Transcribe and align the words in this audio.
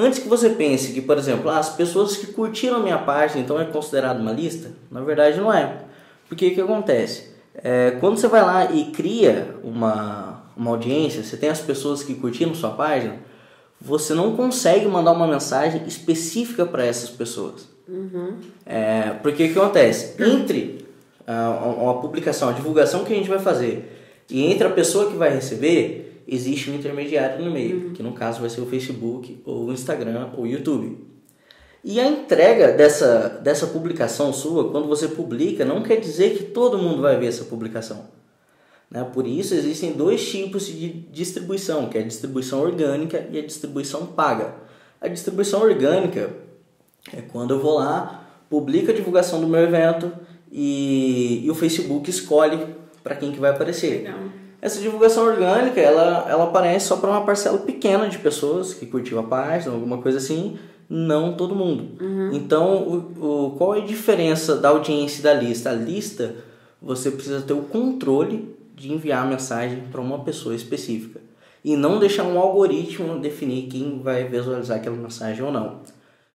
Antes 0.00 0.20
que 0.20 0.28
você 0.28 0.50
pense 0.50 0.92
que, 0.92 1.00
por 1.00 1.18
exemplo, 1.18 1.50
ah, 1.50 1.58
as 1.58 1.70
pessoas 1.70 2.16
que 2.16 2.28
curtiram 2.28 2.76
a 2.76 2.78
minha 2.78 2.98
página 2.98 3.40
então 3.40 3.60
é 3.60 3.64
considerado 3.64 4.20
uma 4.20 4.30
lista, 4.30 4.70
na 4.88 5.00
verdade 5.00 5.40
não 5.40 5.52
é. 5.52 5.78
Porque 6.28 6.46
o 6.46 6.54
que 6.54 6.60
acontece? 6.60 7.30
É, 7.56 7.96
quando 7.98 8.16
você 8.16 8.28
vai 8.28 8.42
lá 8.42 8.72
e 8.72 8.92
cria 8.92 9.56
uma, 9.64 10.44
uma 10.56 10.70
audiência, 10.70 11.24
você 11.24 11.36
tem 11.36 11.48
as 11.48 11.60
pessoas 11.60 12.04
que 12.04 12.14
curtiram 12.14 12.54
sua 12.54 12.70
página, 12.70 13.16
você 13.80 14.14
não 14.14 14.36
consegue 14.36 14.86
mandar 14.86 15.10
uma 15.10 15.26
mensagem 15.26 15.82
específica 15.84 16.64
para 16.64 16.86
essas 16.86 17.10
pessoas. 17.10 17.68
Uhum. 17.88 18.36
É, 18.64 19.16
porque 19.20 19.46
o 19.46 19.52
que 19.52 19.58
acontece? 19.58 20.14
Entre 20.22 20.86
uh, 21.26 21.82
uma 21.82 22.00
publicação, 22.00 22.50
a 22.50 22.52
divulgação 22.52 23.04
que 23.04 23.12
a 23.12 23.16
gente 23.16 23.28
vai 23.28 23.40
fazer 23.40 23.96
e 24.30 24.44
entre 24.44 24.64
a 24.64 24.70
pessoa 24.70 25.10
que 25.10 25.16
vai 25.16 25.30
receber, 25.34 26.07
existe 26.28 26.70
um 26.70 26.74
intermediário 26.74 27.42
no 27.42 27.50
meio, 27.50 27.86
uhum. 27.86 27.92
que 27.94 28.02
no 28.02 28.12
caso 28.12 28.40
vai 28.40 28.50
ser 28.50 28.60
o 28.60 28.66
Facebook, 28.66 29.40
ou 29.44 29.66
o 29.66 29.72
Instagram, 29.72 30.30
ou 30.36 30.44
o 30.44 30.46
YouTube. 30.46 30.98
E 31.82 31.98
a 31.98 32.06
entrega 32.06 32.72
dessa, 32.72 33.40
dessa 33.42 33.66
publicação 33.68 34.32
sua, 34.32 34.70
quando 34.70 34.86
você 34.86 35.08
publica, 35.08 35.64
não 35.64 35.82
quer 35.82 35.96
dizer 35.96 36.36
que 36.36 36.44
todo 36.44 36.76
mundo 36.76 37.00
vai 37.00 37.16
ver 37.18 37.28
essa 37.28 37.44
publicação. 37.44 38.06
Né? 38.90 39.02
Por 39.12 39.26
isso 39.26 39.54
existem 39.54 39.92
dois 39.92 40.28
tipos 40.28 40.66
de 40.66 40.88
distribuição, 40.88 41.88
que 41.88 41.96
é 41.96 42.02
a 42.02 42.04
distribuição 42.04 42.60
orgânica 42.60 43.26
e 43.30 43.38
a 43.38 43.42
distribuição 43.42 44.06
paga. 44.06 44.54
A 45.00 45.08
distribuição 45.08 45.62
orgânica 45.62 46.30
é 47.16 47.22
quando 47.22 47.54
eu 47.54 47.60
vou 47.60 47.78
lá, 47.78 48.28
publico 48.50 48.90
a 48.90 48.94
divulgação 48.94 49.40
do 49.40 49.46
meu 49.46 49.60
evento 49.60 50.12
e, 50.50 51.42
e 51.44 51.50
o 51.50 51.54
Facebook 51.54 52.10
escolhe 52.10 52.74
para 53.02 53.14
quem 53.14 53.32
que 53.32 53.38
vai 53.38 53.50
aparecer. 53.50 54.02
Essa 54.60 54.80
divulgação 54.80 55.24
orgânica, 55.24 55.80
ela, 55.80 56.26
ela 56.28 56.44
aparece 56.44 56.86
só 56.86 56.96
para 56.96 57.10
uma 57.10 57.24
parcela 57.24 57.58
pequena 57.58 58.08
de 58.08 58.18
pessoas 58.18 58.74
que 58.74 58.86
curtiu 58.86 59.18
a 59.18 59.22
página, 59.22 59.72
alguma 59.72 59.98
coisa 59.98 60.18
assim, 60.18 60.58
não 60.88 61.34
todo 61.34 61.54
mundo. 61.54 62.02
Uhum. 62.02 62.30
Então, 62.32 62.82
o, 62.82 63.46
o, 63.46 63.50
qual 63.52 63.76
é 63.76 63.78
a 63.78 63.84
diferença 63.84 64.56
da 64.56 64.70
audiência 64.70 65.20
e 65.20 65.22
da 65.22 65.34
lista? 65.34 65.70
A 65.70 65.74
lista, 65.74 66.34
você 66.82 67.10
precisa 67.10 67.40
ter 67.42 67.52
o 67.52 67.62
controle 67.62 68.56
de 68.74 68.92
enviar 68.92 69.24
a 69.24 69.28
mensagem 69.28 69.84
para 69.92 70.00
uma 70.00 70.24
pessoa 70.24 70.54
específica 70.54 71.20
e 71.64 71.76
não 71.76 71.98
deixar 71.98 72.24
um 72.24 72.38
algoritmo 72.38 73.18
definir 73.18 73.68
quem 73.68 74.00
vai 74.00 74.24
visualizar 74.24 74.78
aquela 74.78 74.96
mensagem 74.96 75.44
ou 75.44 75.52
não. 75.52 75.80